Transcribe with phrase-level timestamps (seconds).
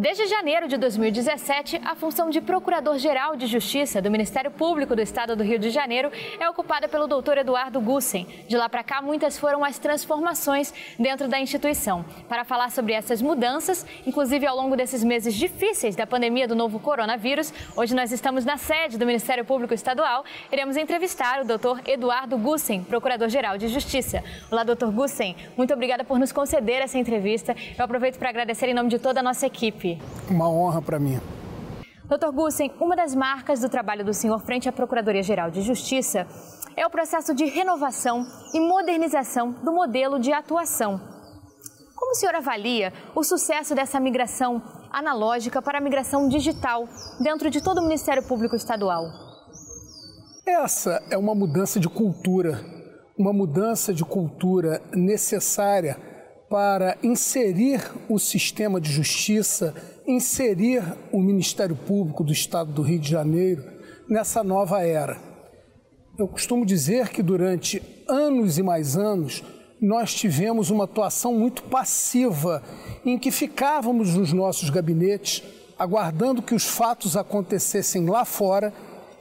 [0.00, 5.36] Desde janeiro de 2017, a função de Procurador-Geral de Justiça do Ministério Público do Estado
[5.36, 8.26] do Rio de Janeiro é ocupada pelo doutor Eduardo Gussen.
[8.48, 12.02] De lá para cá, muitas foram as transformações dentro da instituição.
[12.30, 16.80] Para falar sobre essas mudanças, inclusive ao longo desses meses difíceis da pandemia do novo
[16.80, 20.24] coronavírus, hoje nós estamos na sede do Ministério Público Estadual.
[20.50, 24.24] Iremos entrevistar o doutor Eduardo Gussen, Procurador-Geral de Justiça.
[24.50, 25.36] Olá, doutor Gussen.
[25.58, 27.54] Muito obrigada por nos conceder essa entrevista.
[27.76, 29.89] Eu aproveito para agradecer em nome de toda a nossa equipe.
[30.28, 31.20] Uma honra para mim.
[32.04, 36.26] Doutor Gussen, uma das marcas do trabalho do senhor frente à Procuradoria-Geral de Justiça
[36.76, 41.00] é o processo de renovação e modernização do modelo de atuação.
[41.94, 44.60] Como o senhor avalia o sucesso dessa migração
[44.90, 46.88] analógica para a migração digital
[47.20, 49.04] dentro de todo o Ministério Público Estadual?
[50.44, 52.60] Essa é uma mudança de cultura,
[53.16, 55.96] uma mudança de cultura necessária
[56.50, 59.72] para inserir o sistema de justiça,
[60.04, 60.82] inserir
[61.12, 63.62] o Ministério Público do Estado do Rio de Janeiro
[64.08, 65.16] nessa nova era.
[66.18, 69.44] Eu costumo dizer que durante anos e mais anos
[69.80, 72.64] nós tivemos uma atuação muito passiva,
[73.06, 75.44] em que ficávamos nos nossos gabinetes
[75.78, 78.74] aguardando que os fatos acontecessem lá fora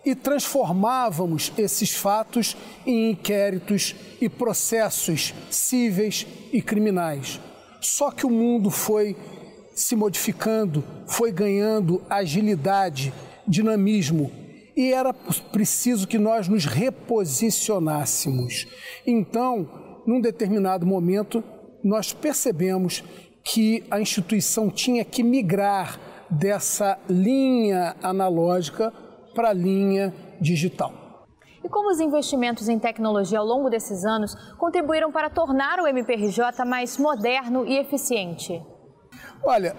[0.09, 7.39] e transformávamos esses fatos em inquéritos e processos cíveis e criminais.
[7.79, 9.15] Só que o mundo foi
[9.75, 13.13] se modificando, foi ganhando agilidade,
[13.47, 14.31] dinamismo,
[14.75, 18.65] e era preciso que nós nos reposicionássemos.
[19.05, 21.43] Então, num determinado momento,
[21.83, 23.03] nós percebemos
[23.43, 25.99] que a instituição tinha que migrar
[26.31, 28.91] dessa linha analógica
[29.39, 30.91] para a linha digital.
[31.63, 36.65] E como os investimentos em tecnologia ao longo desses anos contribuíram para tornar o MPRJ
[36.65, 38.61] mais moderno e eficiente?
[39.41, 39.77] Olha,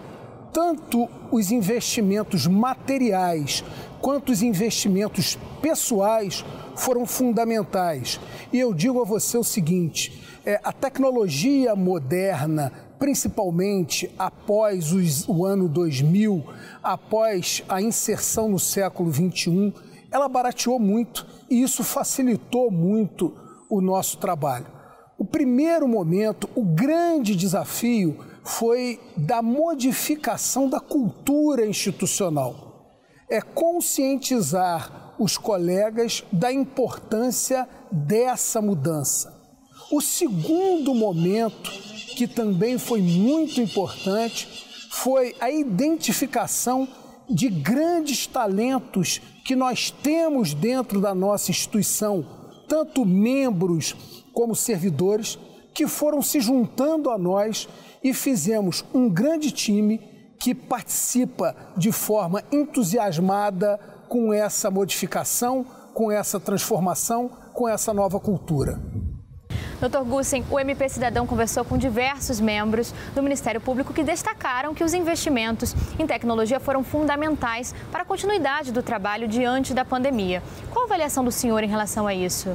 [0.51, 3.63] tanto os investimentos materiais
[4.01, 6.43] quanto os investimentos pessoais
[6.75, 8.19] foram fundamentais.
[8.51, 15.47] E eu digo a você o seguinte: é, a tecnologia moderna, principalmente após os, o
[15.47, 16.45] ano 2000,
[16.83, 19.73] após a inserção no século 21,
[20.13, 23.35] ela barateou muito e isso facilitou muito
[23.71, 24.67] o nosso trabalho.
[25.19, 32.93] O primeiro momento, o grande desafio foi da modificação da cultura institucional.
[33.31, 39.41] É conscientizar os colegas da importância dessa mudança.
[39.91, 44.49] O segundo momento, que também foi muito importante,
[44.91, 46.89] foi a identificação
[47.29, 52.27] de grandes talentos que nós temos dentro da nossa instituição,
[52.69, 53.95] tanto membros
[54.33, 55.39] como servidores,
[55.73, 57.69] que foram se juntando a nós
[58.03, 60.01] e fizemos um grande time
[60.39, 63.79] que participa de forma entusiasmada
[64.09, 68.81] com essa modificação, com essa transformação, com essa nova cultura.
[69.81, 70.05] Dr.
[70.05, 74.93] Gussen, o MP Cidadão conversou com diversos membros do Ministério Público que destacaram que os
[74.93, 80.43] investimentos em tecnologia foram fundamentais para a continuidade do trabalho diante da pandemia.
[80.71, 82.55] Qual a avaliação do senhor em relação a isso?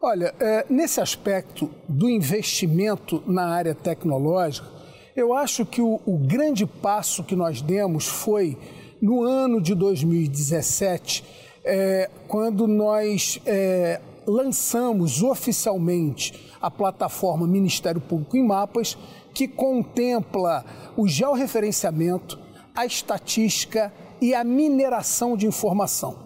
[0.00, 4.68] Olha, é, nesse aspecto do investimento na área tecnológica,
[5.16, 8.56] eu acho que o, o grande passo que nós demos foi
[9.02, 11.24] no ano de 2017,
[11.64, 18.96] é, quando nós é, lançamos oficialmente a plataforma Ministério Público em Mapas,
[19.34, 20.64] que contempla
[20.96, 22.38] o georreferenciamento,
[22.74, 26.16] a estatística e a mineração de informação.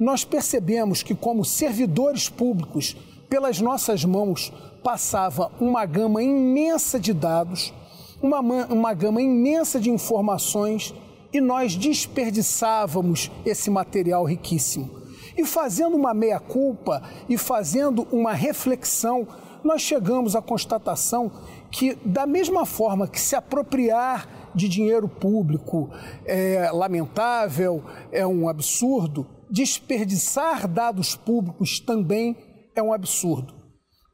[0.00, 2.96] Nós percebemos que, como servidores públicos,
[3.28, 4.52] pelas nossas mãos
[4.82, 7.72] passava uma gama imensa de dados,
[8.20, 10.94] uma, uma gama imensa de informações
[11.32, 15.01] e nós desperdiçávamos esse material riquíssimo.
[15.36, 19.26] E fazendo uma meia-culpa e fazendo uma reflexão,
[19.64, 21.30] nós chegamos à constatação
[21.70, 25.90] que, da mesma forma que se apropriar de dinheiro público
[26.26, 32.36] é lamentável, é um absurdo, desperdiçar dados públicos também
[32.74, 33.54] é um absurdo.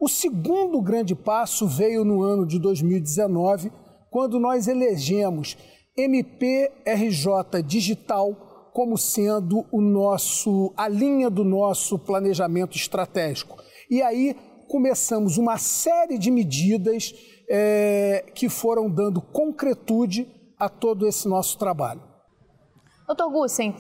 [0.01, 3.73] O segundo grande passo veio no ano de 2019,
[4.11, 5.57] quando nós elegemos
[5.97, 13.57] MPRJ Digital como sendo o nosso, a linha do nosso planejamento estratégico.
[13.91, 14.37] E aí
[14.69, 17.15] começamos uma série de medidas
[17.49, 20.29] é, que foram dando concretude
[20.59, 22.03] a todo esse nosso trabalho.
[23.07, 23.75] Doutor Gussen,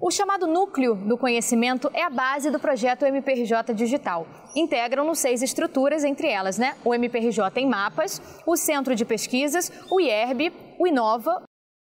[0.00, 4.26] o chamado núcleo do conhecimento é a base do projeto MPRJ Digital.
[4.56, 10.00] Integram-no seis estruturas, entre elas né, o MPRJ em mapas, o Centro de Pesquisas, o
[10.00, 11.42] IERB, o Inova,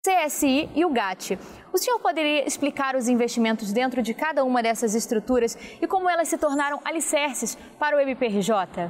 [0.08, 1.38] CSI e o GAT.
[1.74, 6.30] O senhor poderia explicar os investimentos dentro de cada uma dessas estruturas e como elas
[6.30, 8.90] se tornaram alicerces para o MPRJ?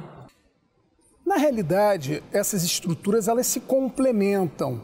[1.26, 4.80] Na realidade, essas estruturas elas se complementam.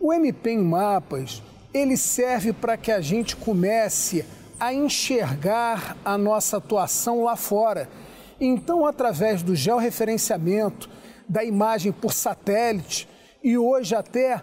[0.00, 1.42] O MP em mapas,
[1.72, 4.24] ele serve para que a gente comece
[4.60, 7.88] a enxergar a nossa atuação lá fora.
[8.40, 10.88] Então, através do georreferenciamento,
[11.28, 13.08] da imagem por satélite
[13.42, 14.40] e hoje até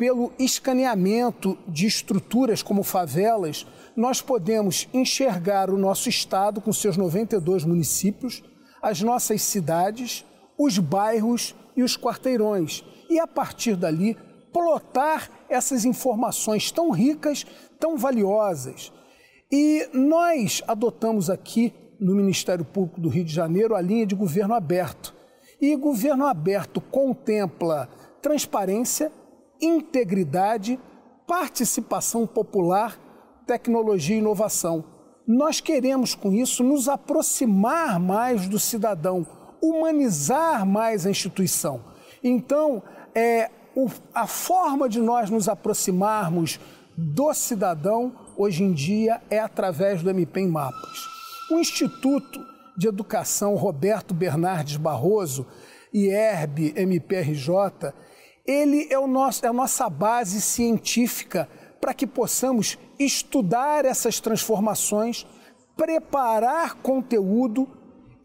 [0.00, 7.66] pelo escaneamento de estruturas como favelas, nós podemos enxergar o nosso estado com seus 92
[7.66, 8.42] municípios,
[8.80, 10.24] as nossas cidades,
[10.56, 12.82] os bairros e os quarteirões.
[13.10, 14.16] E a partir dali,
[14.50, 17.44] plotar essas informações tão ricas,
[17.78, 18.90] tão valiosas.
[19.52, 24.54] E nós adotamos aqui no Ministério Público do Rio de Janeiro a linha de governo
[24.54, 25.14] aberto.
[25.60, 27.86] E governo aberto contempla
[28.22, 29.12] transparência,
[29.60, 30.78] integridade,
[31.26, 32.98] participação popular,
[33.46, 34.84] tecnologia e inovação.
[35.26, 39.26] Nós queremos, com isso, nos aproximar mais do cidadão,
[39.62, 41.84] humanizar mais a instituição.
[42.22, 42.82] Então,
[43.14, 46.58] é, o, a forma de nós nos aproximarmos
[46.96, 51.08] do cidadão, hoje em dia, é através do MP em Mapas.
[51.50, 52.44] O Instituto
[52.76, 55.46] de Educação Roberto Bernardes Barroso,
[55.92, 57.92] IERB, MPRJ,
[58.46, 61.48] ele é, o nosso, é a nossa base científica
[61.80, 65.26] para que possamos estudar essas transformações,
[65.76, 67.68] preparar conteúdo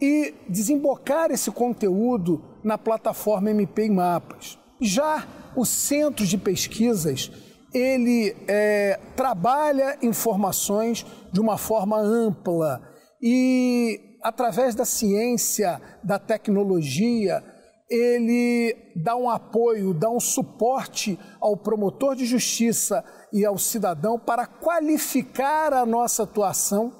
[0.01, 4.59] e desembocar esse conteúdo na plataforma MP em Mapas.
[4.81, 5.25] Já
[5.55, 7.31] o Centro de Pesquisas,
[7.73, 12.81] ele é, trabalha informações de uma forma ampla
[13.21, 17.43] e, através da ciência, da tecnologia,
[17.89, 24.47] ele dá um apoio, dá um suporte ao promotor de justiça e ao cidadão para
[24.47, 26.93] qualificar a nossa atuação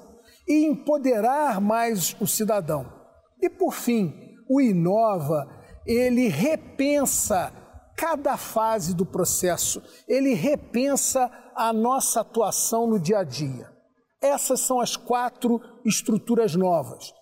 [0.46, 2.86] e empoderar mais o cidadão.
[3.42, 4.14] E por fim,
[4.48, 5.48] o Inova,
[5.84, 7.52] ele repensa
[7.96, 13.72] cada fase do processo, ele repensa a nossa atuação no dia a dia.
[14.22, 17.12] Essas são as quatro estruturas novas.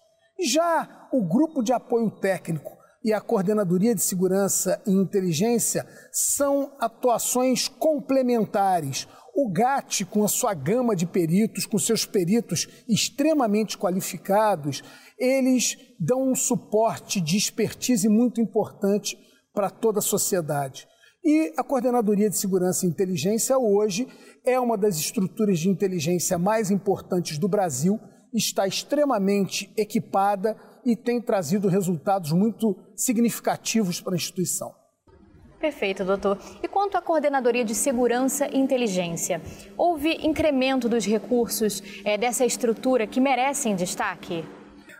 [0.40, 7.68] Já o grupo de apoio técnico e a Coordenadoria de Segurança e Inteligência são atuações
[7.68, 9.06] complementares.
[9.36, 14.82] O GAT, com a sua gama de peritos, com seus peritos extremamente qualificados,
[15.18, 19.18] eles dão um suporte de expertise muito importante
[19.52, 20.88] para toda a sociedade.
[21.22, 24.08] E a Coordenadoria de Segurança e Inteligência hoje
[24.44, 27.98] é uma das estruturas de inteligência mais importantes do Brasil,
[28.32, 34.74] está extremamente equipada e tem trazido resultados muito significativos para a instituição.
[35.58, 36.38] Perfeito, doutor.
[36.62, 39.40] E quanto à Coordenadoria de Segurança e Inteligência,
[39.78, 44.44] houve incremento dos recursos é, dessa estrutura que merecem destaque?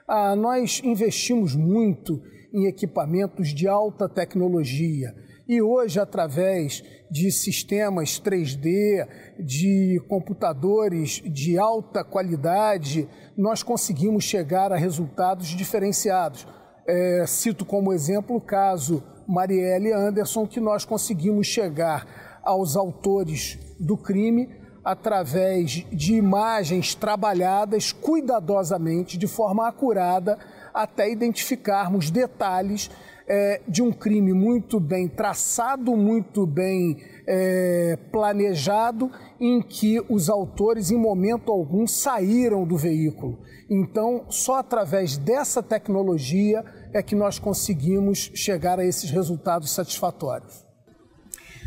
[0.08, 2.22] Ah, nós investimos muito
[2.52, 5.14] em equipamentos de alta tecnologia
[5.46, 9.06] e hoje, através de sistemas 3D,
[9.38, 16.46] de computadores de alta qualidade, nós conseguimos chegar a resultados diferenciados.
[16.86, 23.96] É, cito como exemplo o caso Marielle Anderson, que nós conseguimos chegar aos autores do
[23.96, 24.48] crime
[24.84, 30.38] através de imagens trabalhadas cuidadosamente, de forma acurada,
[30.74, 32.90] até identificarmos detalhes
[33.26, 40.90] é, de um crime muito bem traçado, muito bem é, planejado, em que os autores,
[40.90, 43.40] em momento algum, saíram do veículo.
[43.70, 50.64] Então, só através dessa tecnologia é que nós conseguimos chegar a esses resultados satisfatórios.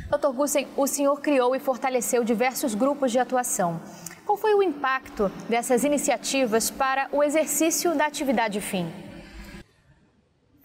[0.09, 3.81] Doutor Gussen, o senhor criou e fortaleceu diversos grupos de atuação.
[4.25, 9.06] Qual foi o impacto dessas iniciativas para o exercício da atividade fim?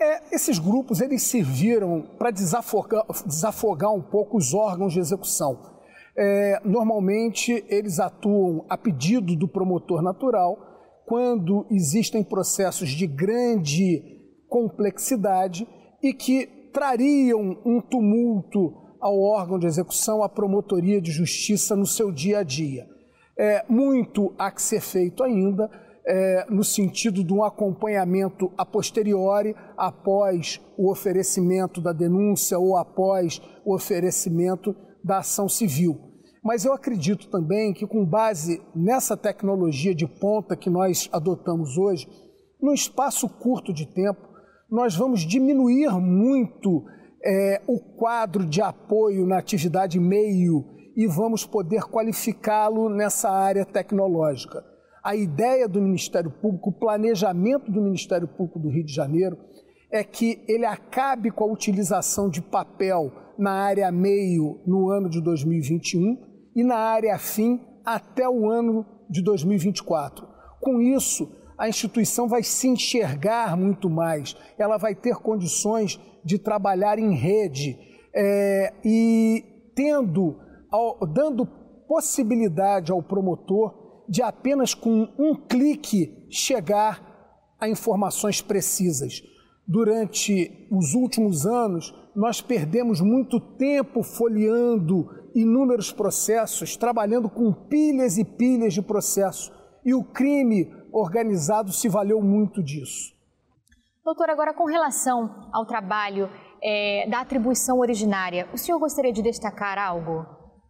[0.03, 5.63] É, esses grupos eles serviram para desafogar, desafogar um pouco os órgãos de execução.
[6.17, 10.59] É, normalmente eles atuam a pedido do promotor natural
[11.07, 14.03] quando existem processos de grande
[14.49, 15.69] complexidade
[16.03, 22.11] e que trariam um tumulto ao órgão de execução, à promotoria de justiça no seu
[22.11, 22.89] dia a dia.
[23.39, 25.71] É, muito há que ser feito ainda,
[26.07, 33.41] é, no sentido de um acompanhamento a posteriori, após o oferecimento da denúncia ou após
[33.65, 35.99] o oferecimento da ação civil.
[36.43, 42.09] Mas eu acredito também que, com base nessa tecnologia de ponta que nós adotamos hoje,
[42.61, 44.29] num espaço curto de tempo,
[44.71, 46.85] nós vamos diminuir muito
[47.25, 50.65] é, o quadro de apoio na atividade meio
[50.97, 54.72] e vamos poder qualificá-lo nessa área tecnológica.
[55.03, 59.37] A ideia do Ministério Público, o planejamento do Ministério Público do Rio de Janeiro
[59.91, 65.21] é que ele acabe com a utilização de papel na área meio no ano de
[65.21, 66.17] 2021
[66.55, 70.25] e na área fim até o ano de 2024.
[70.61, 71.29] Com isso,
[71.59, 77.77] a instituição vai se enxergar muito mais, ela vai ter condições de trabalhar em rede
[78.15, 79.45] é, e
[79.75, 80.39] tendo,
[80.71, 81.45] ao, dando
[81.89, 87.13] possibilidade ao promotor de apenas com um clique chegar
[87.61, 89.23] a informações precisas.
[89.67, 98.25] Durante os últimos anos, nós perdemos muito tempo folheando inúmeros processos, trabalhando com pilhas e
[98.25, 99.53] pilhas de processos,
[99.85, 103.13] e o crime organizado se valeu muito disso.
[104.05, 106.29] Doutor, agora com relação ao trabalho
[106.63, 110.27] é, da atribuição originária, o senhor gostaria de destacar algo?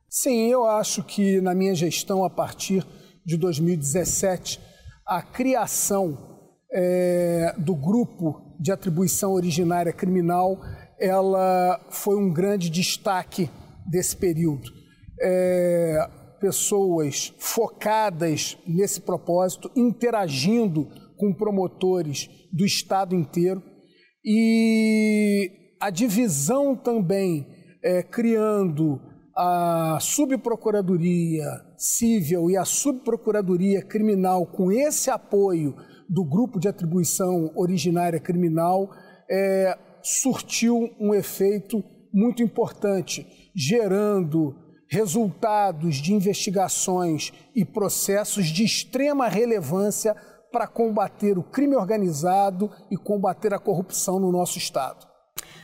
[0.09, 2.87] Sim, eu acho que na minha gestão, a partir
[3.25, 4.61] de 2017,
[5.07, 6.33] a criação
[6.73, 10.61] é, do grupo de atribuição originária criminal,
[10.99, 13.51] ela foi um grande destaque
[13.87, 14.71] desse período.
[15.21, 16.09] É,
[16.41, 23.63] pessoas focadas nesse propósito, interagindo com promotores do estado inteiro
[24.25, 27.47] e a divisão também
[27.83, 29.01] é, criando
[29.37, 31.45] a subprocuradoria
[31.83, 35.75] civil e a subprocuradoria criminal com esse apoio
[36.09, 38.89] do grupo de atribuição originária criminal
[39.29, 44.55] é, surtiu um efeito muito importante, gerando
[44.89, 50.15] resultados de investigações e processos de extrema relevância
[50.53, 55.07] para combater o crime organizado e combater a corrupção no nosso Estado.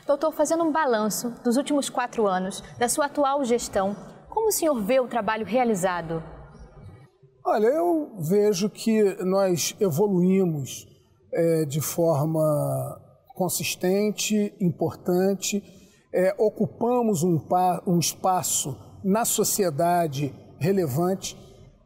[0.07, 3.95] Doutor, fazendo um balanço dos últimos quatro anos da sua atual gestão,
[4.28, 6.23] como o senhor vê o trabalho realizado?
[7.44, 10.87] Olha, eu vejo que nós evoluímos
[11.32, 13.00] é, de forma
[13.35, 15.62] consistente, importante,
[16.12, 17.40] é, ocupamos um,
[17.87, 21.37] um, espaço na sociedade relevante.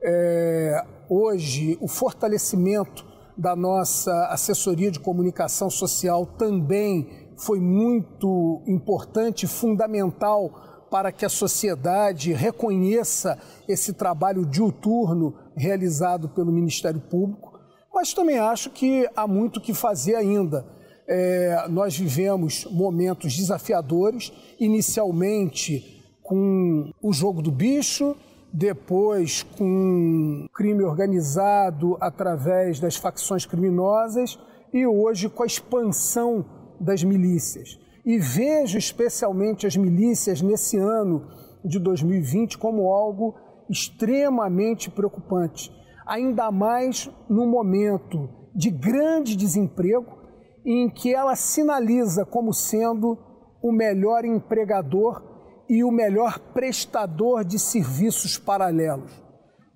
[0.03, 3.05] É, hoje, o fortalecimento
[3.37, 12.35] da nossa assessoria de comunicação social também foi muito importante, fundamental para que a sociedade
[12.35, 17.59] reconheça esse trabalho diuturno realizado pelo Ministério Público,
[17.95, 20.67] mas também acho que há muito que fazer ainda.
[21.09, 28.15] É, nós vivemos momentos desafiadores, inicialmente com o jogo do bicho,
[28.53, 34.39] depois com crime organizado através das facções criminosas
[34.75, 36.45] e hoje com a expansão
[36.79, 37.81] das milícias.
[38.05, 41.29] E vejo especialmente as milícias nesse ano
[41.65, 43.35] de 2020 como algo
[43.71, 45.73] extremamente preocupante,
[46.07, 50.19] ainda mais no momento de grande desemprego
[50.65, 53.19] em que ela sinaliza como sendo
[53.63, 55.23] o melhor empregador
[55.69, 59.11] e o melhor prestador de serviços paralelos.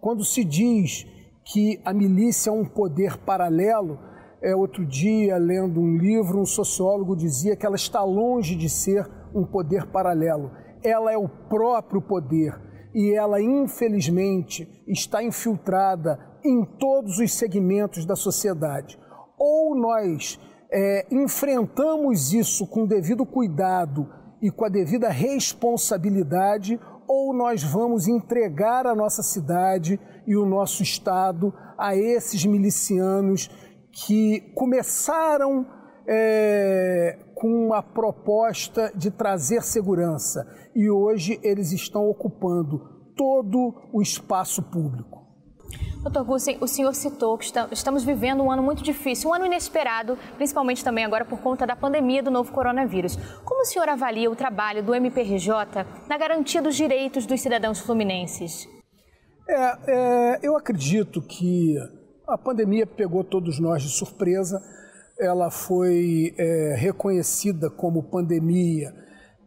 [0.01, 1.07] Quando se diz
[1.45, 3.99] que a milícia é um poder paralelo,
[4.43, 9.09] é, outro dia, lendo um livro, um sociólogo dizia que ela está longe de ser
[9.35, 10.51] um poder paralelo.
[10.83, 12.55] Ela é o próprio poder
[12.95, 18.99] e ela, infelizmente, está infiltrada em todos os segmentos da sociedade.
[19.39, 20.41] Ou nós
[20.71, 24.09] é, enfrentamos isso com devido cuidado
[24.41, 30.83] e com a devida responsabilidade, ou nós vamos entregar a nossa cidade e o nosso
[30.83, 33.51] Estado a esses milicianos
[34.05, 35.67] que começaram
[36.07, 42.79] é, com a proposta de trazer segurança e hoje eles estão ocupando
[43.17, 45.25] todo o espaço público.
[46.03, 50.17] Doutor Gussen, o senhor citou que estamos vivendo um ano muito difícil, um ano inesperado,
[50.37, 53.17] principalmente também agora por conta da pandemia do novo coronavírus.
[53.45, 58.69] Como o senhor avalia o trabalho do MPRJ na garantia dos direitos dos cidadãos fluminenses?
[59.49, 61.77] É, é, eu acredito que
[62.27, 64.61] a pandemia pegou todos nós de surpresa.
[65.19, 68.93] Ela foi é, reconhecida como pandemia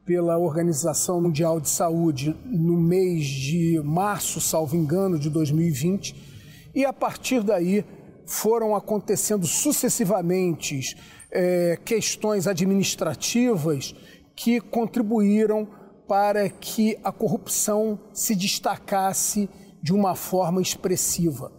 [0.05, 6.29] pela Organização Mundial de Saúde no mês de março, salvo engano, de 2020
[6.73, 7.83] e a partir daí
[8.25, 10.95] foram acontecendo sucessivamente
[11.31, 13.93] é, questões administrativas
[14.35, 15.67] que contribuíram
[16.07, 19.49] para que a corrupção se destacasse
[19.81, 21.58] de uma forma expressiva.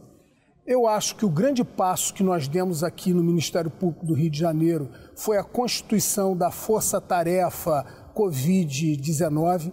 [0.71, 4.31] Eu acho que o grande passo que nós demos aqui no Ministério Público do Rio
[4.31, 7.85] de Janeiro foi a constituição da Força Tarefa
[8.15, 9.73] Covid-19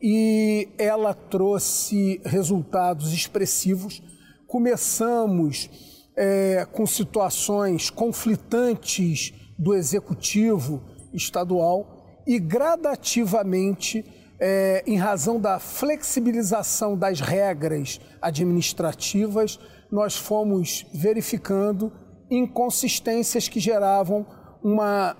[0.00, 4.02] e ela trouxe resultados expressivos.
[4.46, 5.68] Começamos
[6.16, 10.82] é, com situações conflitantes do executivo
[11.12, 14.02] estadual e gradativamente,
[14.40, 19.58] é, em razão da flexibilização das regras administrativas,
[19.90, 21.92] nós fomos verificando
[22.30, 24.26] inconsistências que geravam
[24.62, 25.16] uma,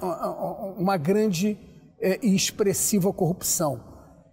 [0.79, 1.59] uma grande
[2.01, 3.81] é, e expressiva corrupção.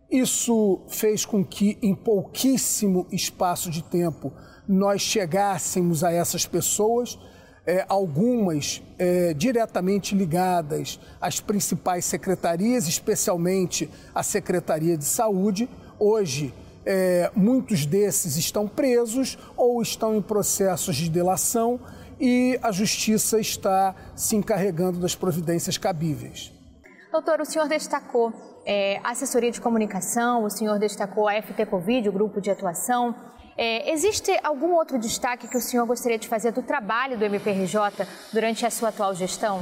[0.10, 4.32] Isso fez com que, em pouquíssimo espaço de tempo,
[4.68, 7.18] nós chegássemos a essas pessoas,
[7.66, 15.70] é, algumas é, diretamente ligadas às principais secretarias, especialmente à Secretaria de Saúde.
[16.00, 16.54] Hoje,
[16.90, 21.82] é, muitos desses estão presos ou estão em processos de delação
[22.18, 26.54] e a Justiça está se encarregando das providências cabíveis.
[27.12, 28.32] Doutor, o senhor destacou
[28.66, 33.14] é, a assessoria de comunicação, o senhor destacou a FT Covid, o grupo de atuação.
[33.58, 38.08] É, existe algum outro destaque que o senhor gostaria de fazer do trabalho do MPRJ
[38.32, 39.62] durante a sua atual gestão?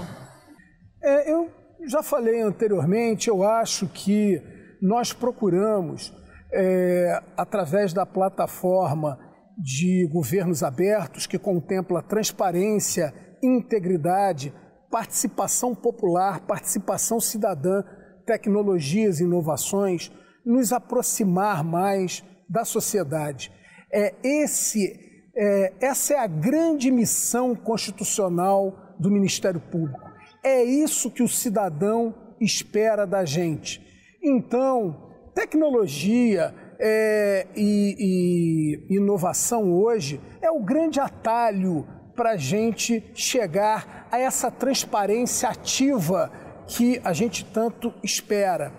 [1.01, 1.49] É, eu
[1.87, 4.41] já falei anteriormente, eu acho que
[4.81, 6.13] nós procuramos,
[6.51, 9.19] é, através da plataforma
[9.57, 14.53] de governos abertos, que contempla transparência, integridade,
[14.91, 17.83] participação popular, participação cidadã,
[18.25, 20.11] tecnologias inovações,
[20.45, 23.51] nos aproximar mais da sociedade.
[23.91, 24.99] É esse,
[25.35, 30.09] é, essa é a grande missão constitucional do Ministério Público.
[30.43, 33.81] É isso que o cidadão espera da gente.
[34.23, 35.04] Então,
[35.35, 44.17] tecnologia é, e, e inovação hoje é o grande atalho para a gente chegar a
[44.17, 46.31] essa transparência ativa
[46.65, 48.71] que a gente tanto espera.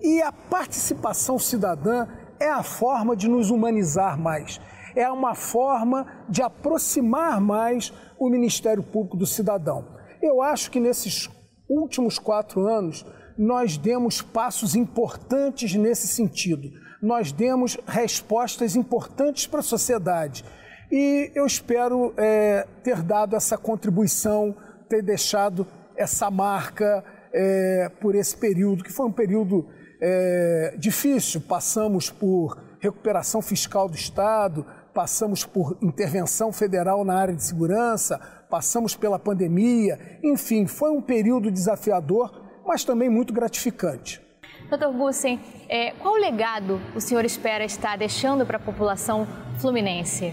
[0.00, 2.06] E a participação cidadã
[2.38, 4.60] é a forma de nos humanizar mais,
[4.94, 9.86] é uma forma de aproximar mais o Ministério Público do cidadão.
[10.20, 11.30] Eu acho que nesses
[11.68, 13.04] últimos quatro anos
[13.36, 16.70] nós demos passos importantes nesse sentido.
[17.02, 20.44] Nós demos respostas importantes para a sociedade
[20.90, 24.54] e eu espero é, ter dado essa contribuição,
[24.88, 25.66] ter deixado
[25.96, 29.66] essa marca é, por esse período, que foi um período
[30.00, 31.40] é, difícil.
[31.40, 38.94] Passamos por recuperação fiscal do Estado, passamos por intervenção federal na área de segurança, passamos
[38.94, 44.20] pela pandemia, enfim, foi um período desafiador, mas também muito gratificante.
[44.68, 49.26] Doutor Gussen, é, qual legado o senhor espera estar deixando para a população
[49.58, 50.32] fluminense?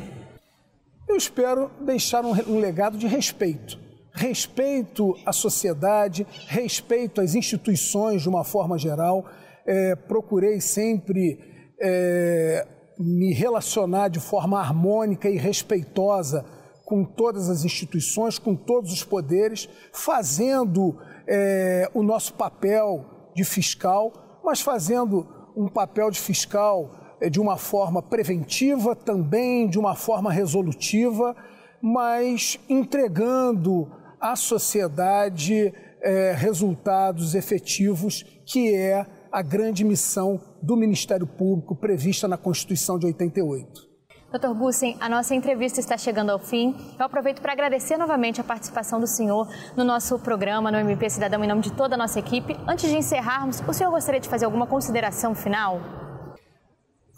[1.07, 3.77] Eu espero deixar um, um legado de respeito.
[4.13, 9.25] Respeito à sociedade, respeito às instituições de uma forma geral.
[9.65, 11.39] É, procurei sempre
[11.79, 12.67] é,
[12.97, 16.45] me relacionar de forma harmônica e respeitosa
[16.85, 24.13] com todas as instituições, com todos os poderes, fazendo é, o nosso papel de fiscal,
[24.43, 30.31] mas fazendo um papel de fiscal é, de uma forma preventiva, também de uma forma
[30.31, 31.35] resolutiva,
[31.81, 41.75] mas entregando à sociedade é, resultados efetivos, que é a grande missão do Ministério Público
[41.75, 43.90] prevista na Constituição de 88.
[44.31, 46.73] Doutor Gussen, a nossa entrevista está chegando ao fim.
[46.97, 51.43] Eu aproveito para agradecer novamente a participação do senhor no nosso programa, no MP Cidadão,
[51.43, 52.55] em nome de toda a nossa equipe.
[52.65, 55.81] Antes de encerrarmos, o senhor gostaria de fazer alguma consideração final?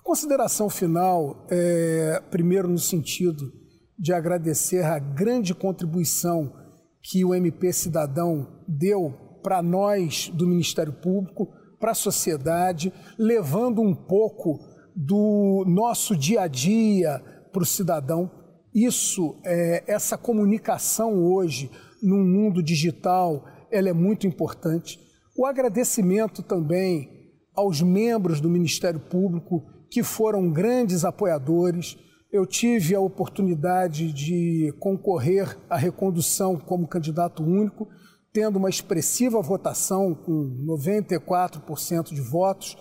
[0.03, 3.53] Consideração final, é, primeiro no sentido
[3.97, 6.51] de agradecer a grande contribuição
[6.99, 11.47] que o MP Cidadão deu para nós do Ministério Público,
[11.79, 18.31] para a sociedade, levando um pouco do nosso dia a dia para o cidadão.
[18.73, 21.69] Isso, é, essa comunicação hoje
[22.01, 24.99] no mundo digital, ela é muito importante.
[25.37, 27.09] O agradecimento também
[27.55, 31.97] aos membros do Ministério Público que foram grandes apoiadores.
[32.31, 37.87] Eu tive a oportunidade de concorrer à recondução como candidato único,
[38.33, 42.75] tendo uma expressiva votação com 94% de votos.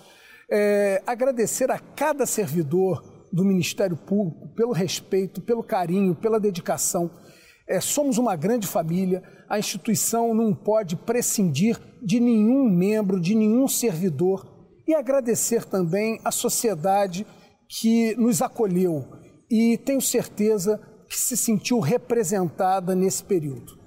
[0.54, 7.10] É, agradecer a cada servidor do Ministério Público pelo respeito, pelo carinho, pela dedicação.
[7.66, 13.66] É, somos uma grande família, a instituição não pode prescindir de nenhum membro, de nenhum
[13.66, 14.46] servidor
[14.86, 17.26] e agradecer também à sociedade
[17.66, 19.06] que nos acolheu
[19.50, 23.81] e tenho certeza que se sentiu representada nesse período.